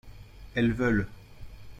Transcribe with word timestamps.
elles 0.55 0.73
veulent. 0.73 1.05